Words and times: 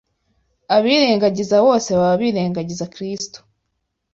abirengagiza 0.75 1.55
bose 1.65 1.89
baba 1.99 2.17
birengagiza 2.21 2.89
Kristo 2.93 3.39